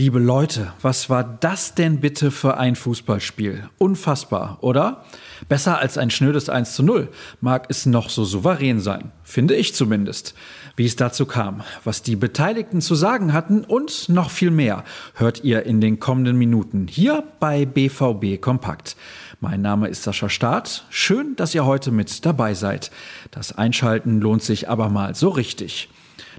[0.00, 3.68] Liebe Leute, was war das denn bitte für ein Fußballspiel?
[3.76, 5.04] Unfassbar, oder?
[5.46, 7.10] Besser als ein schnödes 1 zu 0
[7.42, 10.34] mag es noch so souverän sein, finde ich zumindest.
[10.74, 14.84] Wie es dazu kam, was die Beteiligten zu sagen hatten und noch viel mehr,
[15.16, 18.96] hört ihr in den kommenden Minuten hier bei BVB Kompakt.
[19.40, 20.86] Mein Name ist Sascha Staat.
[20.88, 22.90] Schön, dass ihr heute mit dabei seid.
[23.32, 25.90] Das Einschalten lohnt sich aber mal so richtig.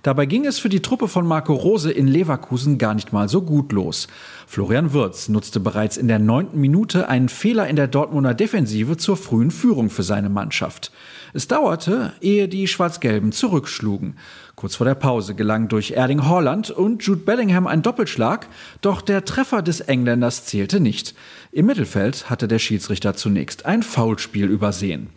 [0.03, 3.43] Dabei ging es für die Truppe von Marco Rose in Leverkusen gar nicht mal so
[3.43, 4.07] gut los.
[4.47, 9.17] Florian Wirz nutzte bereits in der neunten Minute einen Fehler in der Dortmunder Defensive zur
[9.17, 10.91] frühen Führung für seine Mannschaft.
[11.33, 14.15] Es dauerte, ehe die Schwarz-Gelben zurückschlugen.
[14.55, 18.47] Kurz vor der Pause gelang durch Erling Haaland und Jude Bellingham ein Doppelschlag,
[18.81, 21.15] doch der Treffer des Engländers zählte nicht.
[21.51, 25.09] Im Mittelfeld hatte der Schiedsrichter zunächst ein Foulspiel übersehen.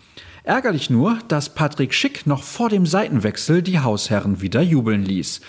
[0.46, 5.40] Ärgerlich nur, dass Patrick Schick noch vor dem Seitenwechsel die Hausherren wieder jubeln ließ.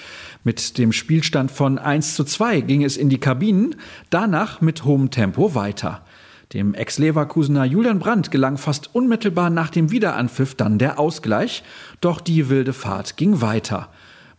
[0.46, 3.76] Mit dem Spielstand von 1 zu 2 ging es in die Kabinen,
[4.10, 6.06] danach mit hohem Tempo weiter.
[6.54, 11.64] Dem Ex-Leverkusener Julian Brandt gelang fast unmittelbar nach dem Wiederanpfiff dann der Ausgleich,
[12.00, 13.90] doch die wilde Fahrt ging weiter.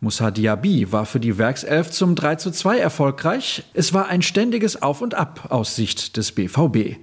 [0.07, 3.65] Musa Diaby war für die Werkself zum 3 zu 2 erfolgreich.
[3.75, 6.99] Es war ein ständiges Auf und Ab aus Sicht des BVB.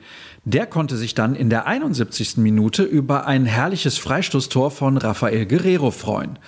[0.46, 2.38] Der konnte sich dann in der 71.
[2.38, 6.40] Minute über ein herrliches Freistoßtor von Rafael Guerrero freuen.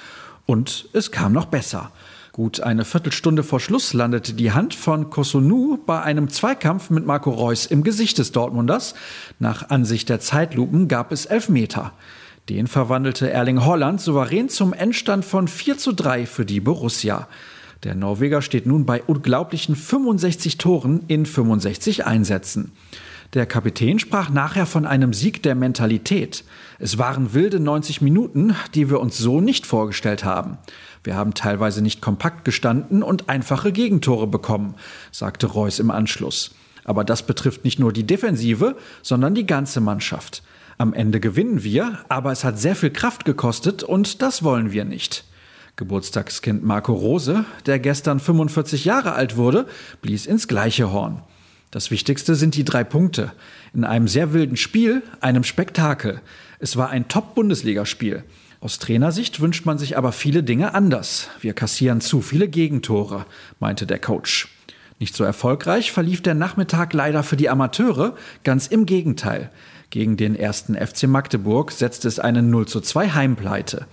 [0.45, 1.92] Und es kam noch besser.
[2.31, 7.31] Gut eine Viertelstunde vor Schluss landete die Hand von Kosunu bei einem Zweikampf mit Marco
[7.31, 8.95] Reus im Gesicht des Dortmunders.
[9.39, 11.92] Nach Ansicht der Zeitlupen gab es Elfmeter.
[12.49, 17.27] Den verwandelte Erling Holland souverän zum Endstand von 4 zu 3 für die Borussia.
[17.83, 22.71] Der Norweger steht nun bei unglaublichen 65 Toren in 65 Einsätzen.
[23.33, 26.43] Der Kapitän sprach nachher von einem Sieg der Mentalität.
[26.77, 30.59] Es waren wilde 90 Minuten, die wir uns so nicht vorgestellt haben.
[31.03, 34.75] Wir haben teilweise nicht kompakt gestanden und einfache Gegentore bekommen,
[35.11, 36.52] sagte Reus im Anschluss.
[36.83, 40.43] Aber das betrifft nicht nur die Defensive, sondern die ganze Mannschaft.
[40.77, 44.83] Am Ende gewinnen wir, aber es hat sehr viel Kraft gekostet und das wollen wir
[44.83, 45.23] nicht.
[45.77, 49.67] Geburtstagskind Marco Rose, der gestern 45 Jahre alt wurde,
[50.02, 51.21] blies ins gleiche Horn.
[51.71, 53.33] Das Wichtigste sind die drei Punkte.
[53.73, 56.21] In einem sehr wilden Spiel, einem Spektakel.
[56.59, 58.23] Es war ein Top-Bundesligaspiel.
[58.61, 61.30] Aus Trainersicht wünscht man sich aber viele Dinge anders.
[61.41, 63.25] Wir kassieren zu viele Gegentore,
[63.59, 64.47] meinte der Coach.
[64.99, 68.15] Nicht so erfolgreich verlief der Nachmittag leider für die Amateure,
[68.45, 69.52] ganz im Gegenteil.
[69.89, 73.87] Gegen den ersten FC Magdeburg setzte es eine 0 zu 2 Heimpleite.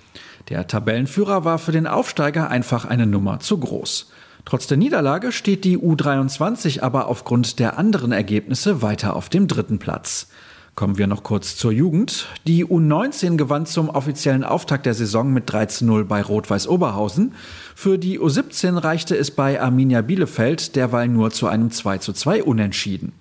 [0.49, 4.11] Der Tabellenführer war für den Aufsteiger einfach eine Nummer zu groß.
[4.45, 9.79] Trotz der Niederlage steht die U23 aber aufgrund der anderen Ergebnisse weiter auf dem dritten
[9.79, 10.29] Platz.
[10.75, 12.29] Kommen wir noch kurz zur Jugend.
[12.47, 17.35] Die U19 gewann zum offiziellen Auftakt der Saison mit 13-0 bei Rot-Weiß Oberhausen.
[17.75, 23.13] Für die U17 reichte es bei Arminia Bielefeld derweil nur zu einem 2-2 Unentschieden.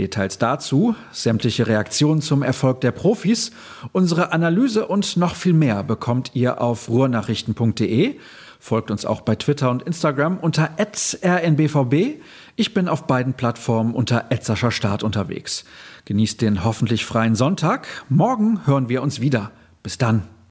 [0.00, 3.50] Details dazu, sämtliche Reaktionen zum Erfolg der Profis,
[3.92, 8.16] unsere Analyse und noch viel mehr bekommt ihr auf ruhrnachrichten.de
[8.62, 12.20] Folgt uns auch bei Twitter und Instagram unter rnbvb.
[12.56, 14.26] Ich bin auf beiden Plattformen unter
[14.70, 15.64] Start unterwegs.
[16.04, 17.88] Genießt den hoffentlich freien Sonntag.
[18.10, 19.50] Morgen hören wir uns wieder.
[19.82, 20.24] Bis dann.